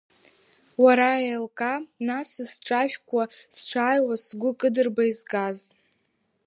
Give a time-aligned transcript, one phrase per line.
[0.83, 3.23] Уара еилкаа, нас, сызҿажәкуа,
[3.55, 5.59] сшааиуаз, сгәы кыдырба изгаз.